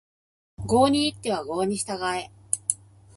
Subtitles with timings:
[0.65, 2.31] 郷に入っては郷に従え